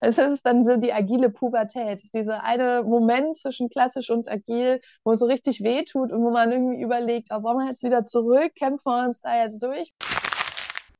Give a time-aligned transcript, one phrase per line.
[0.00, 5.12] Es ist dann so die agile Pubertät, dieser eine Moment zwischen klassisch und agil, wo
[5.12, 8.54] es so richtig wehtut und wo man irgendwie überlegt, oh, wollen wir jetzt wieder zurück,
[8.54, 9.92] kämpfen wir uns da jetzt durch?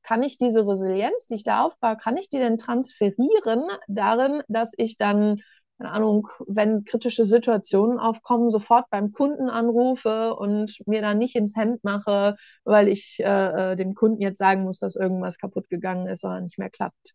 [0.01, 4.73] Kann ich diese Resilienz, die ich da aufbaue, kann ich die denn transferieren darin, dass
[4.75, 5.41] ich dann
[5.77, 11.55] keine Ahnung, wenn kritische Situationen aufkommen, sofort beim Kunden anrufe und mir dann nicht ins
[11.55, 16.07] Hemd mache, weil ich äh, äh dem Kunden jetzt sagen muss, dass irgendwas kaputt gegangen
[16.07, 17.13] ist oder nicht mehr klappt.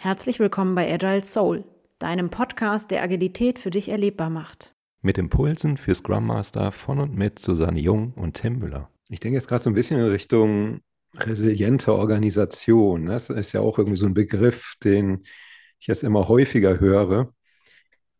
[0.00, 1.64] Herzlich willkommen bei Agile Soul,
[1.98, 4.72] deinem Podcast, der Agilität für dich erlebbar macht.
[5.02, 8.92] Mit Impulsen für Scrum Master von und mit Susanne Jung und Tim Müller.
[9.08, 10.82] Ich denke jetzt gerade so ein bisschen in Richtung
[11.16, 13.06] resiliente Organisation.
[13.06, 15.24] Das ist ja auch irgendwie so ein Begriff, den
[15.80, 17.34] ich jetzt immer häufiger höre.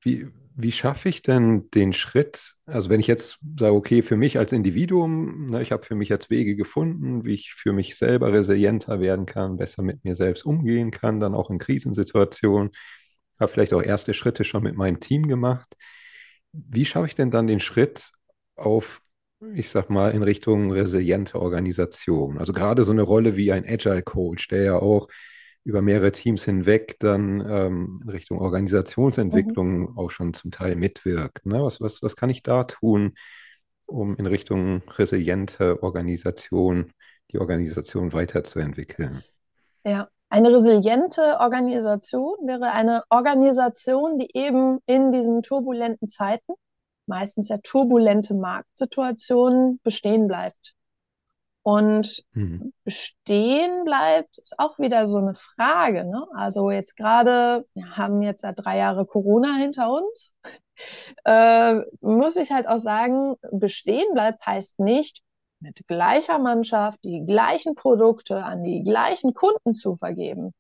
[0.01, 0.27] Wie,
[0.61, 4.51] wie schaffe ich denn den Schritt, also wenn ich jetzt sage, okay, für mich als
[4.51, 8.99] Individuum, ne, ich habe für mich jetzt Wege gefunden, wie ich für mich selber resilienter
[8.99, 12.73] werden kann, besser mit mir selbst umgehen kann, dann auch in Krisensituationen,
[13.39, 15.77] habe vielleicht auch erste Schritte schon mit meinem Team gemacht.
[16.51, 18.11] Wie schaffe ich denn dann den Schritt
[18.57, 19.01] auf,
[19.55, 22.37] ich sag mal, in Richtung resiliente Organisation?
[22.37, 25.07] Also gerade so eine Rolle wie ein Agile Coach, der ja auch
[25.69, 29.99] über mehrere Teams hinweg dann ähm, in Richtung Organisationsentwicklung mhm.
[29.99, 31.45] auch schon zum Teil mitwirkt.
[31.45, 31.63] Ne?
[31.63, 33.13] Was, was, was kann ich da tun,
[33.85, 36.93] um in Richtung resiliente Organisation
[37.31, 39.23] die Organisation weiterzuentwickeln?
[39.85, 46.55] Ja, eine resiliente Organisation wäre eine Organisation, die eben in diesen turbulenten Zeiten,
[47.07, 50.78] meistens ja turbulente Marktsituationen, bestehen bleibt.
[51.69, 52.73] Und mhm.
[52.83, 56.07] bestehen bleibt, ist auch wieder so eine Frage.
[56.07, 56.27] Ne?
[56.35, 60.33] Also jetzt gerade, wir haben jetzt ja drei Jahre Corona hinter uns,
[61.27, 65.21] äh, muss ich halt auch sagen, bestehen bleibt heißt nicht,
[65.61, 70.55] mit gleicher Mannschaft die gleichen Produkte an die gleichen Kunden zu vergeben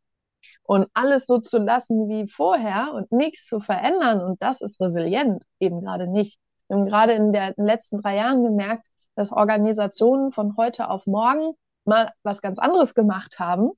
[0.65, 4.20] und alles so zu lassen wie vorher und nichts zu verändern.
[4.20, 6.39] Und das ist resilient, eben gerade nicht.
[6.69, 8.87] Wir haben gerade in, den letzten drei Jahren gemerkt,
[9.19, 11.54] dass Organisationen von heute auf morgen
[11.84, 13.72] mal was ganz anderes gemacht haben,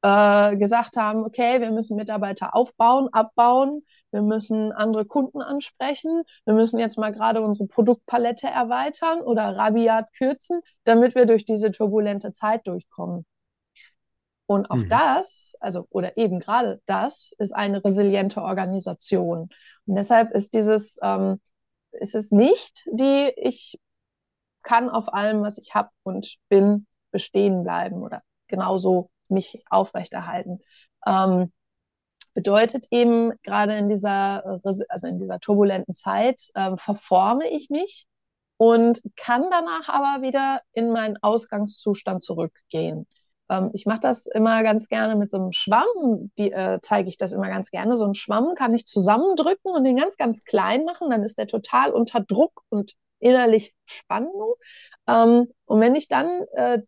[0.00, 6.54] äh, gesagt haben, okay, wir müssen Mitarbeiter aufbauen, abbauen, wir müssen andere Kunden ansprechen, wir
[6.54, 12.32] müssen jetzt mal gerade unsere Produktpalette erweitern oder rabiat kürzen, damit wir durch diese turbulente
[12.32, 13.26] Zeit durchkommen.
[14.46, 14.88] Und auch mhm.
[14.88, 19.50] das, also oder eben gerade das, ist eine resiliente Organisation.
[19.84, 21.40] Und deshalb ist dieses, ähm,
[21.90, 23.78] ist es nicht die, ich
[24.66, 30.58] kann auf allem, was ich habe und bin, bestehen bleiben oder genauso mich aufrechterhalten.
[31.06, 31.52] Ähm,
[32.34, 38.06] bedeutet eben gerade in dieser, also in dieser turbulenten Zeit, äh, verforme ich mich
[38.58, 43.06] und kann danach aber wieder in meinen Ausgangszustand zurückgehen.
[43.48, 47.18] Ähm, ich mache das immer ganz gerne mit so einem Schwamm, die äh, zeige ich
[47.18, 47.96] das immer ganz gerne.
[47.96, 51.46] So einen Schwamm kann ich zusammendrücken und den ganz, ganz klein machen, dann ist der
[51.46, 52.94] total unter Druck und
[53.26, 54.54] innerlich Spannung.
[55.08, 56.82] Ähm, und wenn ich dann äh,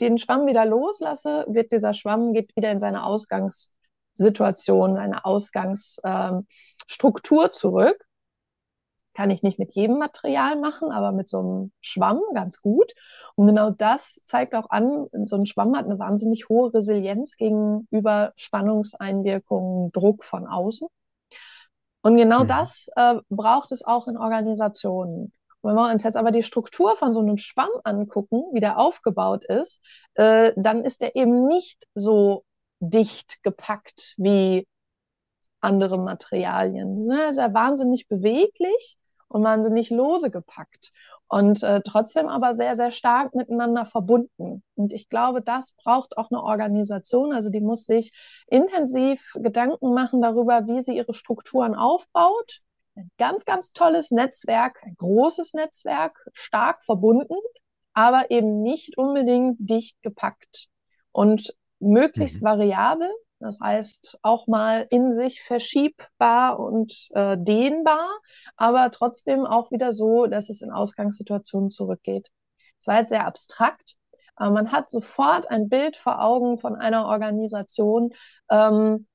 [0.00, 7.52] den Schwamm wieder loslasse, wird dieser Schwamm geht wieder in seine Ausgangssituation, seine Ausgangsstruktur ähm,
[7.52, 8.04] zurück.
[9.14, 12.92] Kann ich nicht mit jedem Material machen, aber mit so einem Schwamm ganz gut.
[13.34, 18.32] Und genau das zeigt auch an, so ein Schwamm hat eine wahnsinnig hohe Resilienz gegenüber
[18.36, 20.86] Spannungseinwirkungen, Druck von außen.
[22.02, 22.48] Und genau mhm.
[22.48, 25.32] das äh, braucht es auch in Organisationen.
[25.62, 29.44] Wenn wir uns jetzt aber die Struktur von so einem Schwamm angucken, wie der aufgebaut
[29.44, 29.82] ist,
[30.14, 32.44] äh, dann ist der eben nicht so
[32.80, 34.66] dicht gepackt wie
[35.60, 37.06] andere Materialien.
[37.06, 37.22] Ne?
[37.22, 38.96] Er ist ja wahnsinnig beweglich
[39.28, 40.92] und wahnsinnig lose gepackt
[41.28, 44.62] und äh, trotzdem aber sehr, sehr stark miteinander verbunden.
[44.76, 47.32] Und ich glaube, das braucht auch eine Organisation.
[47.32, 48.12] Also die muss sich
[48.46, 52.60] intensiv Gedanken machen darüber, wie sie ihre Strukturen aufbaut,
[52.98, 57.36] ein ganz, ganz tolles Netzwerk, ein großes Netzwerk, stark verbunden,
[57.94, 60.68] aber eben nicht unbedingt dicht gepackt
[61.12, 62.46] und möglichst mhm.
[62.46, 63.10] variabel.
[63.40, 68.08] Das heißt, auch mal in sich verschiebbar und äh, dehnbar,
[68.56, 72.28] aber trotzdem auch wieder so, dass es in Ausgangssituationen zurückgeht.
[72.80, 73.94] Das war jetzt sehr abstrakt,
[74.34, 78.10] aber man hat sofort ein Bild vor Augen von einer Organisation,
[78.50, 79.06] ähm,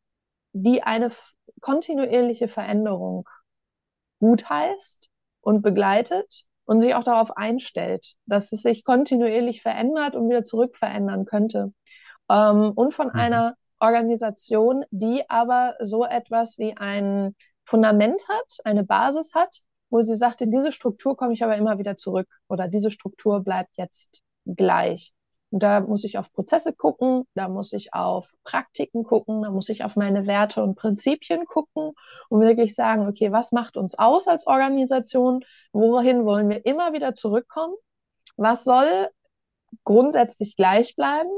[0.54, 1.12] die eine
[1.60, 3.28] kontinuierliche Veränderung
[4.24, 5.10] gut heißt
[5.42, 10.78] und begleitet und sich auch darauf einstellt, dass es sich kontinuierlich verändert und wieder zurück
[10.78, 11.74] verändern könnte.
[12.30, 13.20] Ähm, und von mhm.
[13.20, 17.36] einer Organisation, die aber so etwas wie ein
[17.66, 19.60] Fundament hat, eine Basis hat,
[19.90, 23.44] wo sie sagt, in diese Struktur komme ich aber immer wieder zurück oder diese Struktur
[23.44, 25.12] bleibt jetzt gleich.
[25.54, 29.70] Und da muss ich auf Prozesse gucken, da muss ich auf Praktiken gucken, da muss
[29.70, 31.92] ich auf meine Werte und Prinzipien gucken
[32.30, 35.46] und wirklich sagen, okay, was macht uns aus als Organisation?
[35.72, 37.76] Wohin wollen wir immer wieder zurückkommen?
[38.36, 39.10] Was soll
[39.84, 41.30] grundsätzlich gleich bleiben,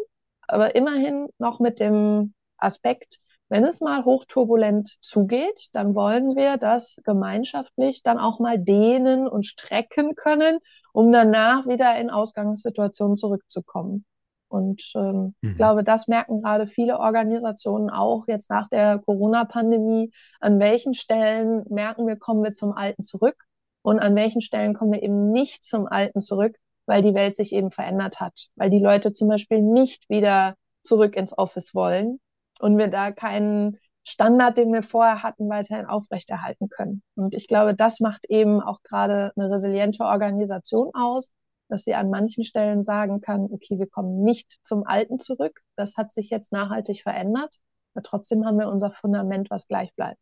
[0.48, 3.20] aber immerhin noch mit dem Aspekt,
[3.50, 9.46] wenn es mal hochturbulent zugeht, dann wollen wir das gemeinschaftlich dann auch mal dehnen und
[9.46, 10.60] strecken können,
[10.94, 14.06] um danach wieder in Ausgangssituationen zurückzukommen.
[14.48, 15.52] Und ähm, mhm.
[15.52, 20.12] ich glaube, das merken gerade viele Organisationen auch jetzt nach der Corona-Pandemie.
[20.40, 23.44] An welchen Stellen merken wir, kommen wir zum Alten zurück
[23.84, 26.56] und an welchen Stellen kommen wir eben nicht zum Alten zurück,
[26.88, 31.16] weil die Welt sich eben verändert hat, weil die Leute zum Beispiel nicht wieder zurück
[31.16, 32.20] ins Office wollen
[32.60, 37.02] und wir da keinen Standard, den wir vorher hatten, weiterhin aufrechterhalten können.
[37.16, 41.32] Und ich glaube, das macht eben auch gerade eine resiliente Organisation aus,
[41.70, 45.62] dass sie an manchen Stellen sagen kann, okay, wir kommen nicht zum Alten zurück.
[45.76, 47.56] Das hat sich jetzt nachhaltig verändert.
[47.96, 50.20] Aber trotzdem haben wir unser Fundament, was gleich bleibt.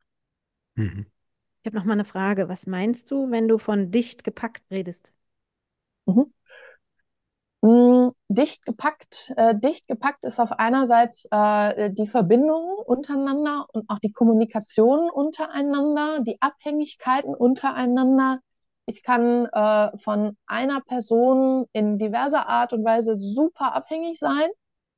[0.76, 1.08] Mhm.
[1.62, 2.48] Ich habe noch mal eine Frage.
[2.50, 5.14] Was meinst du, wenn du von dicht gepackt redest?
[6.06, 6.34] Mhm.
[7.64, 14.00] Mm, dicht gepackt, äh, dicht gepackt ist auf einerseits äh, die Verbindung untereinander und auch
[14.00, 18.40] die Kommunikation untereinander, die Abhängigkeiten untereinander.
[18.86, 24.50] Ich kann äh, von einer Person in diverser Art und Weise super abhängig sein.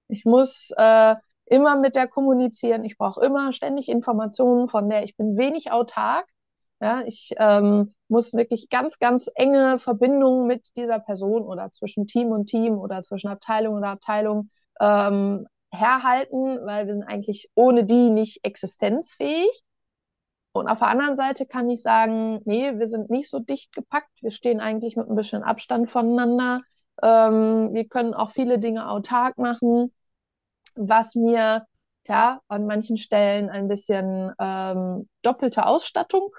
[0.07, 1.13] Ich muss äh,
[1.45, 2.83] immer mit der kommunizieren.
[2.83, 6.25] Ich brauche immer ständig Informationen, von der ich bin wenig autark.
[6.81, 12.31] Ja, ich ähm, muss wirklich ganz, ganz enge Verbindungen mit dieser Person oder zwischen Team
[12.31, 14.49] und Team oder zwischen Abteilung oder Abteilung
[14.81, 19.63] ähm, herhalten, weil wir sind eigentlich ohne die nicht existenzfähig.
[20.51, 24.11] Und auf der anderen Seite kann ich sagen, nee, wir sind nicht so dicht gepackt.
[24.21, 26.61] Wir stehen eigentlich mit ein bisschen Abstand voneinander.
[27.01, 29.93] Ähm, wir können auch viele Dinge autark machen,
[30.75, 31.65] was mir
[32.07, 36.29] ja an manchen Stellen ein bisschen ähm, doppelte Ausstattung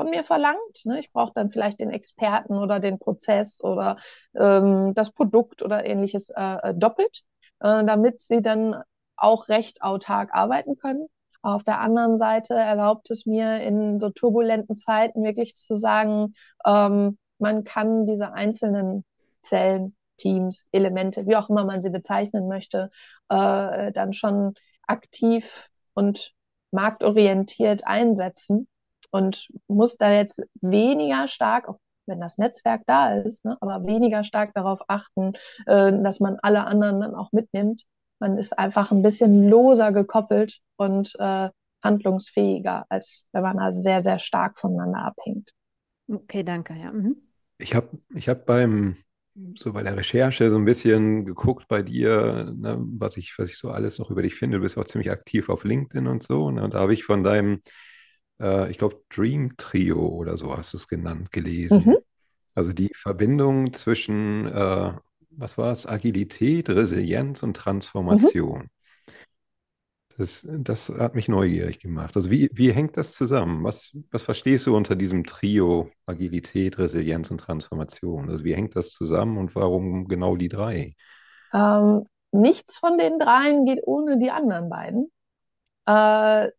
[0.00, 0.86] von mir verlangt.
[0.86, 0.98] Ne?
[0.98, 3.98] Ich brauche dann vielleicht den Experten oder den Prozess oder
[4.34, 7.20] ähm, das Produkt oder ähnliches äh, äh, doppelt,
[7.60, 8.82] äh, damit sie dann
[9.18, 11.06] auch recht autark arbeiten können.
[11.42, 16.32] Auf der anderen Seite erlaubt es mir in so turbulenten Zeiten wirklich zu sagen,
[16.64, 19.04] ähm, man kann diese einzelnen
[19.42, 22.88] Zellen, Teams, Elemente, wie auch immer man sie bezeichnen möchte,
[23.28, 24.54] äh, dann schon
[24.86, 26.32] aktiv und
[26.70, 28.66] marktorientiert einsetzen
[29.10, 34.24] und muss da jetzt weniger stark, auch wenn das Netzwerk da ist, ne, aber weniger
[34.24, 35.32] stark darauf achten,
[35.66, 37.84] äh, dass man alle anderen dann auch mitnimmt.
[38.18, 41.48] Man ist einfach ein bisschen loser gekoppelt und äh,
[41.82, 45.50] handlungsfähiger, als wenn man da sehr, sehr stark voneinander abhängt.
[46.08, 46.74] Okay, danke.
[46.74, 46.92] Ja.
[46.92, 47.16] Mhm.
[47.58, 48.96] Ich habe ich hab beim
[49.56, 53.58] so bei der Recherche so ein bisschen geguckt bei dir, ne, was ich, was ich
[53.58, 54.58] so alles noch über dich finde.
[54.58, 56.50] Du bist auch ziemlich aktiv auf LinkedIn und so.
[56.50, 57.60] Ne, und da habe ich von deinem
[58.40, 61.84] äh, ich glaube, Dream Trio oder so hast du es genannt, gelesen.
[61.86, 61.96] Mhm.
[62.54, 64.92] Also die Verbindung zwischen, äh,
[65.30, 68.62] was war es, Agilität, Resilienz und Transformation.
[68.62, 68.70] Mhm.
[70.18, 72.14] Das, das hat mich neugierig gemacht.
[72.14, 73.64] Also wie, wie hängt das zusammen?
[73.64, 78.28] Was, was verstehst du unter diesem Trio Agilität, Resilienz und Transformation?
[78.28, 80.94] Also wie hängt das zusammen und warum genau die drei?
[81.54, 85.10] Ähm, nichts von den dreien geht ohne die anderen beiden.
[85.86, 86.50] Äh,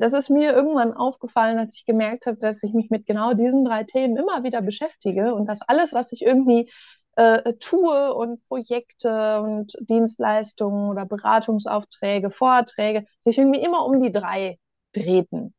[0.00, 3.64] das ist mir irgendwann aufgefallen, als ich gemerkt habe, dass ich mich mit genau diesen
[3.64, 6.70] drei Themen immer wieder beschäftige und dass alles, was ich irgendwie
[7.16, 14.58] äh, tue und Projekte und Dienstleistungen oder Beratungsaufträge, Vorträge, sich irgendwie immer um die drei
[14.92, 15.54] drehten.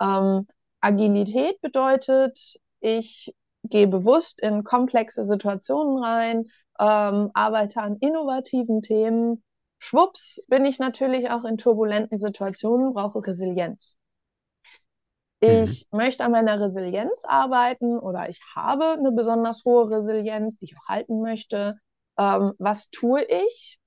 [0.00, 0.46] Ähm,
[0.80, 6.44] Agilität bedeutet, ich gehe bewusst in komplexe Situationen rein,
[6.78, 9.42] ähm, arbeite an innovativen Themen,
[9.84, 13.98] Schwupps bin ich natürlich auch in turbulenten Situationen, brauche Resilienz.
[15.40, 15.98] Ich mhm.
[15.98, 20.86] möchte an meiner Resilienz arbeiten oder ich habe eine besonders hohe Resilienz, die ich auch
[20.86, 21.80] halten möchte.
[22.16, 23.80] Ähm, was tue ich,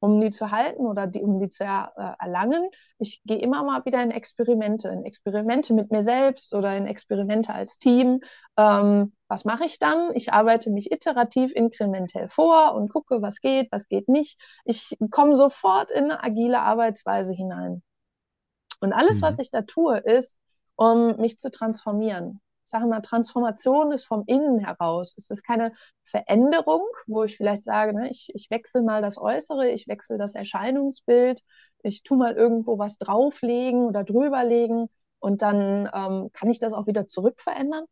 [0.00, 2.70] um die zu halten oder die, um die zu er, äh, erlangen?
[2.98, 7.52] Ich gehe immer mal wieder in Experimente, in Experimente mit mir selbst oder in Experimente
[7.52, 8.20] als Team.
[8.56, 10.14] Ähm, was mache ich dann?
[10.14, 14.40] Ich arbeite mich iterativ, inkrementell vor und gucke, was geht, was geht nicht.
[14.64, 17.82] Ich komme sofort in eine agile Arbeitsweise hinein.
[18.80, 19.22] Und alles, mhm.
[19.22, 20.38] was ich da tue, ist,
[20.76, 22.40] um mich zu transformieren.
[22.64, 25.14] Ich sage mal, Transformation ist vom Innen heraus.
[25.16, 29.70] Es ist keine Veränderung, wo ich vielleicht sage, ne, ich, ich wechsle mal das Äußere,
[29.70, 31.42] ich wechsle das Erscheinungsbild,
[31.82, 34.88] ich tue mal irgendwo was drauflegen oder drüberlegen
[35.20, 37.84] und dann ähm, kann ich das auch wieder zurückverändern,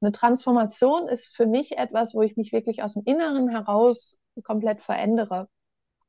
[0.00, 4.82] eine Transformation ist für mich etwas, wo ich mich wirklich aus dem Inneren heraus komplett
[4.82, 5.48] verändere.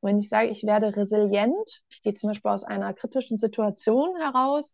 [0.00, 4.16] Und wenn ich sage, ich werde resilient, ich gehe zum Beispiel aus einer kritischen Situation
[4.20, 4.70] heraus,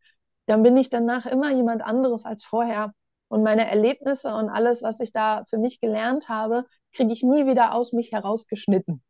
[0.46, 2.92] dann bin ich danach immer jemand anderes als vorher.
[3.28, 7.46] Und meine Erlebnisse und alles, was ich da für mich gelernt habe, kriege ich nie
[7.46, 9.02] wieder aus mich herausgeschnitten.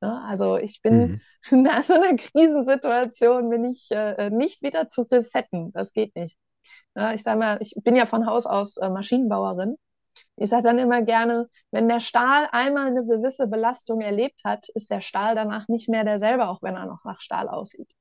[0.00, 1.20] Also ich bin
[1.50, 1.62] mhm.
[1.62, 5.72] nach so einer Krisensituation bin ich äh, nicht wieder zu resetten.
[5.72, 6.36] Das geht nicht.
[6.94, 9.76] Ja, ich sage mal, ich bin ja von Haus aus äh, Maschinenbauerin.
[10.36, 14.90] Ich sage dann immer gerne, wenn der Stahl einmal eine gewisse Belastung erlebt hat, ist
[14.90, 17.92] der Stahl danach nicht mehr derselbe, auch wenn er noch nach Stahl aussieht.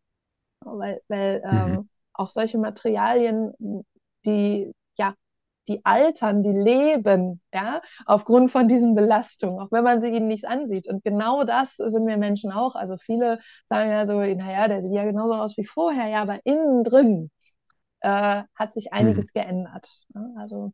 [0.62, 1.74] Weil, weil mhm.
[1.74, 3.54] ähm, auch solche Materialien,
[4.26, 5.16] die ja
[5.68, 10.46] die altern, die leben, ja, aufgrund von diesen Belastungen, auch wenn man sie ihnen nicht
[10.46, 10.88] ansieht.
[10.88, 12.76] Und genau das sind wir Menschen auch.
[12.76, 16.40] Also viele sagen ja so, naja, der sieht ja genauso aus wie vorher, ja, aber
[16.46, 17.32] innen drin
[18.04, 19.40] äh, hat sich einiges mhm.
[19.40, 19.88] geändert.
[20.14, 20.26] Ja?
[20.38, 20.72] Also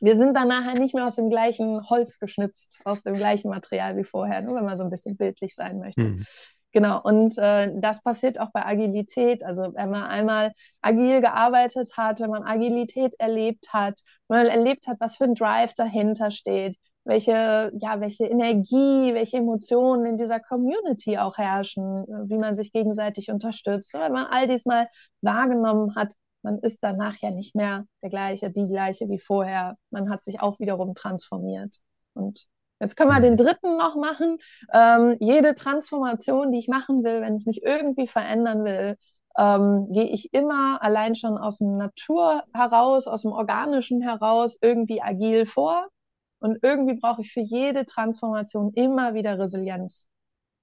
[0.00, 3.96] wir sind dann nachher nicht mehr aus dem gleichen Holz geschnitzt, aus dem gleichen Material
[3.96, 6.02] wie vorher, nur wenn man so ein bisschen bildlich sein möchte.
[6.02, 6.24] Mhm.
[6.72, 9.42] Genau, und äh, das passiert auch bei Agilität.
[9.42, 10.52] Also wenn man einmal
[10.82, 15.34] agil gearbeitet hat, wenn man Agilität erlebt hat, wenn man erlebt hat, was für ein
[15.34, 22.36] Drive dahinter steht, welche, ja, welche Energie, welche Emotionen in dieser Community auch herrschen, wie
[22.36, 23.94] man sich gegenseitig unterstützt.
[23.94, 24.88] Wenn man all dies mal
[25.22, 26.12] wahrgenommen hat,
[26.42, 29.76] man ist danach ja nicht mehr der gleiche, die gleiche wie vorher.
[29.90, 31.76] Man hat sich auch wiederum transformiert.
[32.14, 32.46] Und
[32.80, 33.38] Jetzt können wir den mhm.
[33.38, 34.38] dritten noch machen.
[34.72, 38.96] Ähm, jede Transformation, die ich machen will, wenn ich mich irgendwie verändern will,
[39.36, 45.02] ähm, gehe ich immer allein schon aus dem Natur heraus, aus dem Organischen heraus, irgendwie
[45.02, 45.88] agil vor.
[46.40, 50.06] Und irgendwie brauche ich für jede Transformation immer wieder Resilienz.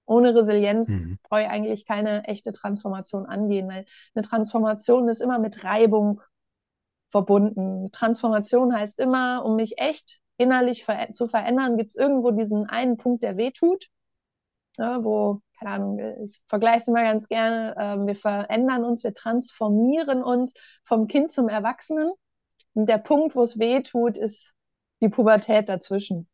[0.06, 1.20] Ohne Resilienz mhm.
[1.24, 6.22] brauche ich eigentlich keine echte Transformation angehen, weil eine Transformation ist immer mit Reibung
[7.10, 7.92] verbunden.
[7.92, 12.98] Transformation heißt immer, um mich echt innerlich ver zu verändern, gibt es irgendwo diesen einen
[12.98, 13.88] Punkt, der wehtut,
[14.78, 19.14] ja, wo, keine Ahnung, ich vergleiche es immer ganz gerne, äh, wir verändern uns, wir
[19.14, 22.12] transformieren uns vom Kind zum Erwachsenen.
[22.74, 24.54] Und der Punkt, wo es wehtut, ist
[25.02, 26.28] die Pubertät dazwischen.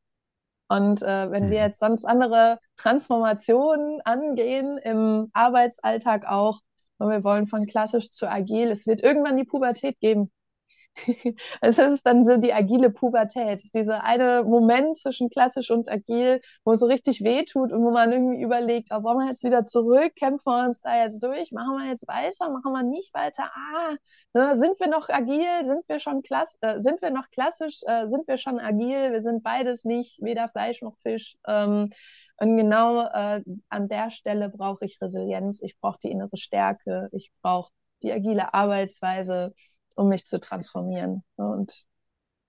[0.71, 1.65] Und äh, wenn wir mhm.
[1.65, 6.61] jetzt sonst andere Transformationen angehen, im Arbeitsalltag auch,
[6.97, 10.31] und wir wollen von klassisch zu agil, es wird irgendwann die Pubertät geben.
[11.61, 16.41] Also das ist dann so die agile Pubertät, dieser eine Moment zwischen klassisch und agil,
[16.63, 19.65] wo es so richtig wehtut und wo man irgendwie überlegt, oh, wollen wir jetzt wieder
[19.65, 23.51] zurück, kämpfen wir uns da jetzt durch, machen wir jetzt weiter, machen wir nicht weiter,
[23.53, 23.95] ah,
[24.33, 28.07] ne, sind wir noch agil, sind wir schon klass äh, sind wir noch klassisch, äh,
[28.07, 31.35] sind wir schon agil, wir sind beides nicht, weder Fleisch noch Fisch.
[31.47, 31.89] Ähm,
[32.37, 37.31] und genau äh, an der Stelle brauche ich Resilienz, ich brauche die innere Stärke, ich
[37.41, 37.71] brauche
[38.01, 39.53] die agile Arbeitsweise,
[39.95, 41.23] um mich zu transformieren.
[41.35, 41.85] Und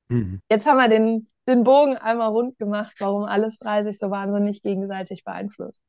[0.09, 0.41] mhm.
[0.51, 4.63] jetzt haben wir den, den Bogen einmal rund gemacht, warum alles drei sich so wahnsinnig
[4.63, 5.83] gegenseitig beeinflusst.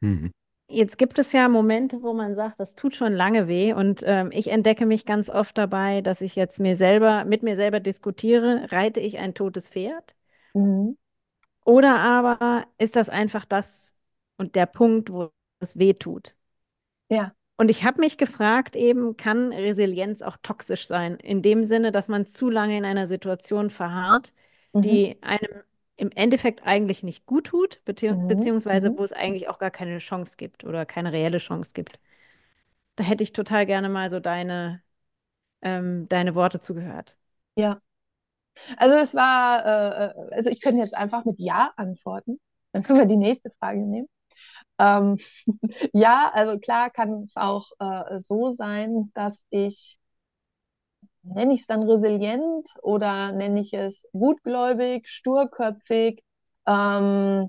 [0.00, 0.32] Mhm.
[0.68, 4.30] Jetzt gibt es ja Momente, wo man sagt, das tut schon lange weh und ähm,
[4.32, 8.66] ich entdecke mich ganz oft dabei, dass ich jetzt mir selber mit mir selber diskutiere,
[8.72, 10.16] reite ich ein totes Pferd?
[10.54, 10.98] Mhm.
[11.64, 13.94] Oder aber ist das einfach das
[14.38, 16.34] und der Punkt, wo es weh tut?
[17.08, 17.35] Ja.
[17.58, 21.16] Und ich habe mich gefragt, eben, kann Resilienz auch toxisch sein?
[21.16, 24.32] In dem Sinne, dass man zu lange in einer Situation verharrt,
[24.72, 24.82] mhm.
[24.82, 25.62] die einem
[25.96, 28.28] im Endeffekt eigentlich nicht gut tut, bezieh mhm.
[28.28, 28.98] beziehungsweise mhm.
[28.98, 31.98] wo es eigentlich auch gar keine Chance gibt oder keine reelle Chance gibt.
[32.96, 34.82] Da hätte ich total gerne mal so deine,
[35.62, 37.16] ähm, deine Worte zugehört.
[37.56, 37.80] Ja.
[38.76, 42.38] Also es war, äh, äh also ich könnte jetzt einfach mit Ja antworten.
[42.72, 44.08] Dann können wir die nächste Frage nehmen.
[44.78, 45.18] Ähm,
[45.92, 49.98] ja, also klar kann es auch äh, so sein, dass ich,
[51.22, 56.22] nenne ich es dann resilient oder nenne ich es gutgläubig, sturköpfig,
[56.66, 57.48] ähm,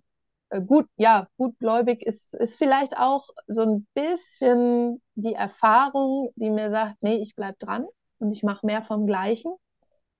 [0.49, 6.69] äh, gut, ja, gutgläubig ist, ist vielleicht auch so ein bisschen die Erfahrung, die mir
[6.71, 7.85] sagt, nee, ich bleib dran
[8.19, 9.53] und ich mache mehr vom Gleichen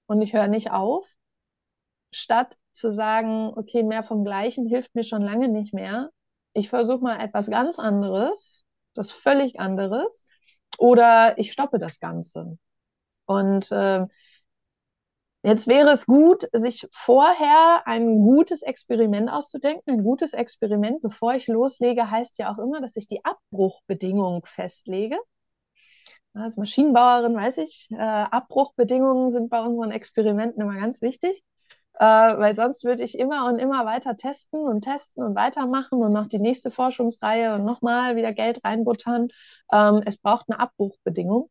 [0.08, 1.06] und ich höre nicht auf,
[2.12, 6.10] statt zu sagen, okay, mehr vom Gleichen hilft mir schon lange nicht mehr,
[6.58, 10.26] ich versuche mal etwas ganz anderes, das völlig anderes,
[10.80, 12.58] oder ich stoppe das Ganze.
[13.26, 14.06] Und äh,
[15.44, 19.94] jetzt wäre es gut, sich vorher ein gutes Experiment auszudenken.
[19.94, 25.18] Ein gutes Experiment, bevor ich loslege, heißt ja auch immer, dass ich die Abbruchbedingungen festlege.
[26.34, 31.44] Als Maschinenbauerin weiß ich, äh, Abbruchbedingungen sind bei unseren Experimenten immer ganz wichtig
[32.00, 36.14] äh, weil sonst würde ich immer und immer weiter testen und testen und weitermachen und
[36.14, 39.30] noch die nächste Forschungsreihe und nochmal wieder Geld reinbuttern.
[39.72, 41.50] Ähm, es braucht eine Abbruchbedingung.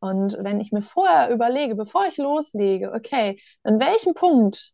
[0.00, 4.72] Und wenn ich mir vorher überlege, bevor ich loslege, okay, an welchem Punkt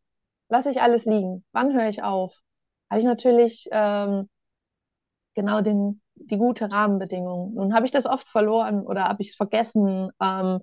[0.49, 1.45] lasse ich alles liegen?
[1.53, 2.43] Wann höre ich auf?
[2.93, 4.29] habe ich natürlich ähm,
[5.35, 7.55] genau den, die gute Rahmenbedingung.
[7.55, 10.61] Nun habe ich das oft verloren oder habe ich es vergessen, ähm,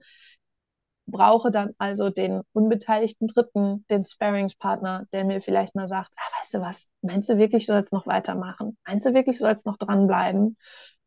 [1.12, 6.56] brauche dann also den unbeteiligten Dritten, den Sparingspartner, der mir vielleicht mal sagt, ah, weißt
[6.56, 8.78] du was, meinst du wirklich, du sollst noch weitermachen?
[8.88, 10.58] Meinst du wirklich, du sollst noch dranbleiben?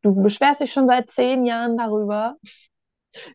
[0.03, 2.37] Du beschwerst dich schon seit zehn Jahren darüber.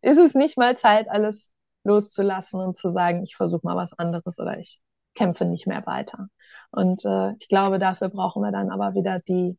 [0.02, 4.40] Ist es nicht mal Zeit, alles loszulassen und zu sagen, ich versuche mal was anderes
[4.40, 4.80] oder ich
[5.16, 6.28] kämpfe nicht mehr weiter?
[6.72, 9.58] Und äh, ich glaube, dafür brauchen wir dann aber wieder die,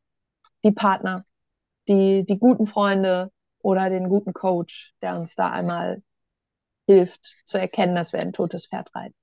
[0.65, 1.25] die Partner,
[1.89, 6.03] die, die guten Freunde oder den guten Coach, der uns da einmal
[6.89, 9.15] hilft zu erkennen, dass wir ein totes Pferd reiten.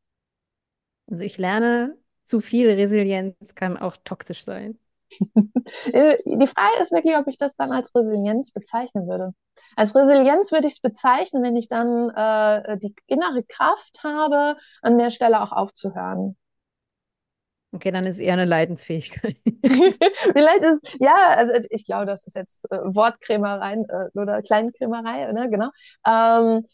[1.10, 4.80] Also ich lerne, zu viel Resilienz kann auch toxisch sein.
[5.12, 9.34] Die Frage ist wirklich, ob ich das dann als Resilienz bezeichnen würde.
[9.76, 14.98] Als Resilienz würde ich es bezeichnen, wenn ich dann äh, die innere Kraft habe, an
[14.98, 16.38] der Stelle auch aufzuhören.
[17.76, 19.36] Okay, dann ist eher eine Leidensfähigkeit.
[19.66, 25.50] Vielleicht ist, ja, also ich glaube, das ist jetzt äh, Wortkrämerei äh, oder Kleinkrämerei, ne,
[25.50, 25.70] genau.
[26.08, 26.66] Ähm,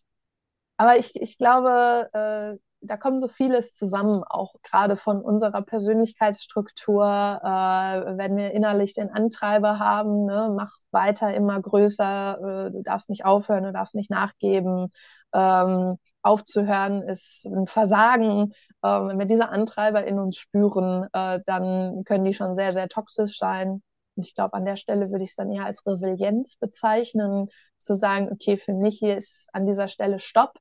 [0.82, 7.06] aber ich, ich glaube, äh, da kommen so vieles zusammen, auch gerade von unserer Persönlichkeitsstruktur,
[7.06, 13.12] äh, wenn wir innerlich den Antreiber haben, ne, mach weiter immer größer, äh, du darfst
[13.12, 14.92] nicht aufhören, du darfst nicht nachgeben,
[15.36, 18.54] ähm, aufzuhören ist ein Versagen.
[18.84, 22.90] Ähm, wenn wir diese Antreiber in uns spüren, äh, dann können die schon sehr, sehr
[22.90, 23.84] toxisch sein.
[24.16, 27.94] Und ich glaube, an der Stelle würde ich es dann eher als Resilienz bezeichnen, zu
[27.94, 30.58] sagen, okay, für mich hier ist an dieser Stelle Stopp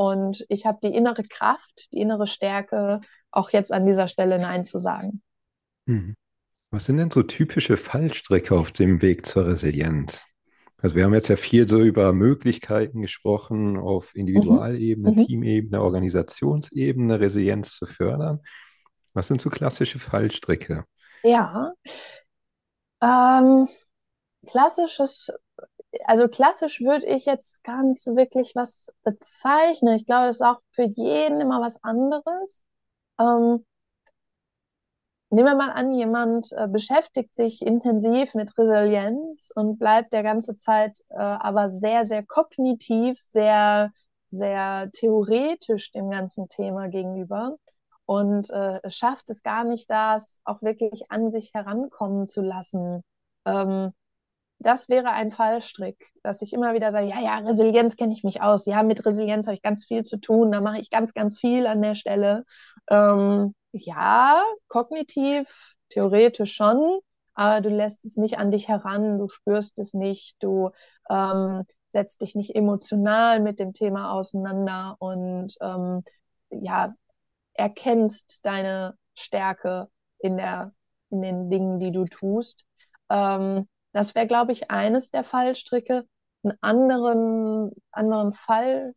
[0.00, 4.64] und ich habe die innere Kraft, die innere Stärke, auch jetzt an dieser Stelle Nein
[4.64, 5.20] zu sagen.
[5.86, 6.16] Hm.
[6.70, 10.24] Was sind denn so typische Fallstricke auf dem Weg zur Resilienz?
[10.78, 15.18] Also wir haben jetzt ja viel so über Möglichkeiten gesprochen, auf Individualebene, mhm.
[15.18, 15.26] mhm.
[15.26, 18.40] Teamebene, Organisationsebene Resilienz zu fördern.
[19.12, 20.86] Was sind so klassische Fallstricke?
[21.24, 21.74] Ja,
[23.02, 23.68] ähm,
[24.46, 25.30] klassisches
[26.10, 29.94] also klassisch würde ich jetzt gar nicht so wirklich was bezeichnen.
[29.94, 32.64] Ich glaube, das ist auch für jeden immer was anderes.
[33.20, 33.64] Ähm,
[35.30, 40.56] nehmen wir mal an, jemand äh, beschäftigt sich intensiv mit Resilienz und bleibt der ganze
[40.56, 43.92] Zeit äh, aber sehr, sehr kognitiv, sehr,
[44.26, 47.54] sehr theoretisch dem ganzen Thema gegenüber
[48.04, 53.04] und äh, schafft es gar nicht, das auch wirklich an sich herankommen zu lassen.
[53.44, 53.92] Ähm,
[54.60, 58.42] das wäre ein Fallstrick, dass ich immer wieder sage, ja, ja, Resilienz kenne ich mich
[58.42, 58.66] aus.
[58.66, 60.52] Ja, mit Resilienz habe ich ganz viel zu tun.
[60.52, 62.44] Da mache ich ganz, ganz viel an der Stelle.
[62.90, 67.00] Ähm, ja, kognitiv, theoretisch schon,
[67.34, 70.70] aber du lässt es nicht an dich heran, du spürst es nicht, du
[71.08, 76.02] ähm, setzt dich nicht emotional mit dem Thema auseinander und ähm,
[76.50, 76.94] ja,
[77.54, 80.72] erkennst deine Stärke in der,
[81.10, 82.64] in den Dingen, die du tust.
[83.08, 86.06] Ähm, das wäre, glaube ich, eines der Fallstricke.
[86.42, 88.94] Einen anderen, anderen Fallstrick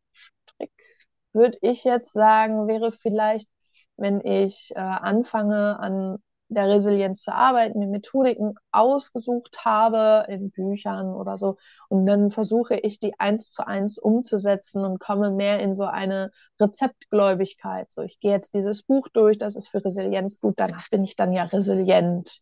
[1.34, 3.50] würde ich jetzt sagen, wäre vielleicht,
[3.98, 6.18] wenn ich äh, anfange, an
[6.50, 11.58] der Resilienz zu arbeiten, mir Methodiken ausgesucht habe in Büchern oder so.
[11.90, 16.32] Und dann versuche ich, die eins zu eins umzusetzen und komme mehr in so eine
[16.60, 17.92] Rezeptgläubigkeit.
[17.92, 21.16] So, ich gehe jetzt dieses Buch durch, das ist für Resilienz gut, danach bin ich
[21.16, 22.42] dann ja resilient.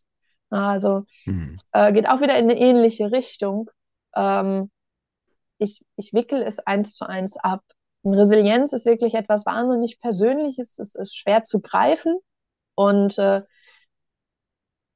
[0.52, 1.54] Also mhm.
[1.72, 3.70] äh, geht auch wieder in eine ähnliche Richtung.
[4.14, 4.70] Ähm,
[5.58, 7.62] ich, ich wickel es eins zu eins ab.
[8.02, 12.18] Und Resilienz ist wirklich etwas wahnsinnig Persönliches, es ist schwer zu greifen.
[12.74, 13.42] Und äh,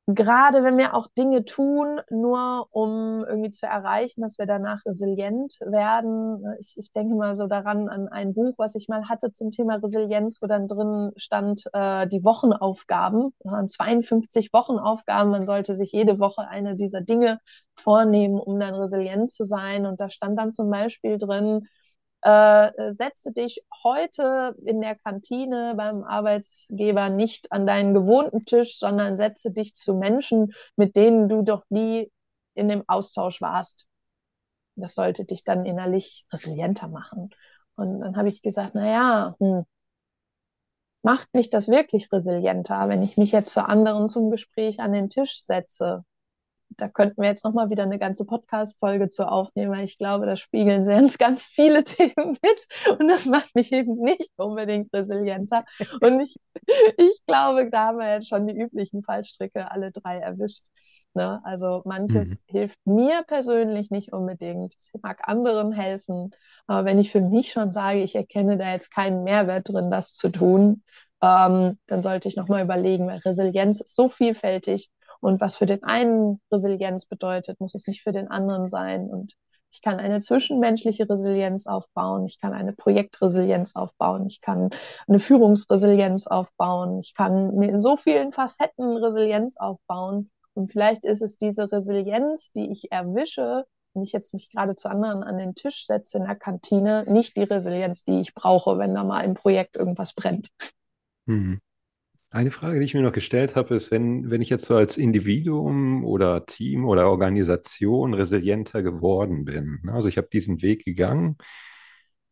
[0.07, 5.59] gerade wenn wir auch Dinge tun, nur um irgendwie zu erreichen, dass wir danach resilient
[5.61, 6.45] werden.
[6.61, 9.77] Ich, ich denke mal so daran an ein Buch, was ich mal hatte zum Thema
[9.77, 15.31] Resilienz, wo dann drin stand äh, die Wochenaufgaben, waren 52 Wochenaufgaben.
[15.31, 17.40] Man sollte sich jede Woche eine dieser Dinge
[17.75, 19.87] vornehmen, um dann resilient zu sein.
[19.87, 21.66] Und da stand dann zum Beispiel drin,
[22.27, 29.17] äh, setze dich heute in der Kantine beim Arbeitsgeber nicht an deinen gewohnten Tisch, sondern
[29.17, 32.11] setze dich zu Menschen, mit denen du doch nie
[32.55, 33.87] in dem Austausch warst.
[34.75, 37.31] Das sollte dich dann innerlich resilienter machen.
[37.77, 39.65] Und dann habe ich gesagt, na ja, hm,
[41.03, 45.11] macht mich das wirklich resilienter, wenn ich mich jetzt zu anderen zum Gespräch an den
[45.11, 46.05] Tisch setze?
[46.70, 50.37] Da könnten wir jetzt nochmal wieder eine ganze Podcast-Folge zu aufnehmen, weil ich glaube, da
[50.37, 55.64] spiegeln uns ganz viele Themen mit und das macht mich eben nicht unbedingt resilienter.
[56.00, 56.37] Und ich,
[56.98, 60.64] ich glaube, da haben wir jetzt schon die üblichen Fallstricke alle drei erwischt.
[61.14, 61.40] Ne?
[61.44, 62.42] Also manches mhm.
[62.48, 64.74] hilft mir persönlich nicht unbedingt.
[64.76, 66.33] Es mag anderen helfen.
[66.66, 70.12] Aber wenn ich für mich schon sage, ich erkenne da jetzt keinen Mehrwert drin, das
[70.12, 70.83] zu tun,
[71.22, 74.90] ähm, dann sollte ich nochmal überlegen, weil Resilienz ist so vielfältig
[75.27, 79.11] und was für den einen Resilienz bedeutet, muss es nicht für den anderen sein.
[79.11, 79.35] Und
[79.73, 84.71] ich kann eine zwischenmenschliche Resilienz aufbauen, ich kann eine Projektresilienz aufbauen, ich kann
[85.09, 90.31] eine Führungsresilienz aufbauen, ich kann mir in so vielen Facetten Resilienz aufbauen.
[90.55, 94.89] Und vielleicht ist es diese Resilienz, die ich erwische, wenn ich jetzt mich gerade zu
[94.89, 98.95] anderen an den Tisch setze in der Kantine, nicht die Resilienz, die ich brauche, wenn
[98.95, 100.51] da mal im Projekt irgendwas brennt.
[101.27, 101.61] Hm.
[102.37, 104.99] Eine Frage, die ich mir noch gestellt habe, ist, wenn, wenn ich jetzt so als
[104.99, 109.94] Individuum oder Team oder Organisation resilienter geworden bin, ne?
[109.94, 111.38] also ich habe diesen Weg gegangen,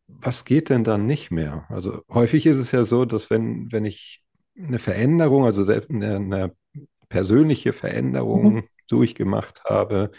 [0.05, 1.65] was geht denn dann nicht mehr?
[1.69, 4.21] Also häufig ist es ja so, dass wenn, wenn ich
[4.55, 6.55] eine Veränderung, also selbst eine, eine
[7.09, 8.63] persönliche Veränderung mhm.
[8.87, 10.11] durchgemacht habe,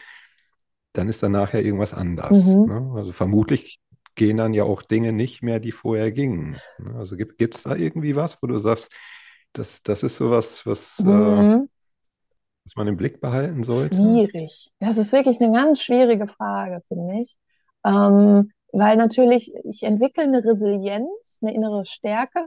[0.94, 2.44] dann ist dann nachher irgendwas anders.
[2.44, 2.64] Mhm.
[2.66, 2.92] Ne?
[2.96, 3.78] Also vermutlich
[4.16, 6.56] gehen dann ja auch Dinge nicht mehr, die vorher gingen.
[6.80, 6.96] Ne?
[6.96, 8.92] Also gibt es da irgendwie was, wo du sagst,
[9.58, 11.64] das, das ist sowas, was, äh, mhm.
[11.64, 11.68] äh,
[12.64, 13.96] was man im Blick behalten sollte?
[13.96, 14.70] Schwierig.
[14.80, 17.36] Das ist wirklich eine ganz schwierige Frage, finde ich.
[17.84, 22.46] Ähm, weil natürlich, ich entwickle eine Resilienz, eine innere Stärke.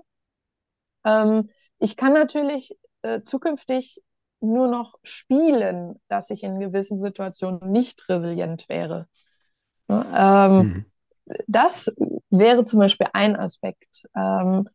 [1.06, 4.02] Ähm, ich kann natürlich äh, zukünftig
[4.42, 9.08] nur noch spielen, dass ich in gewissen Situationen nicht resilient wäre.
[9.90, 10.86] Ähm, mhm.
[11.48, 11.92] Das
[12.30, 14.08] wäre zum Beispiel ein Aspekt.
[14.16, 14.68] Ähm,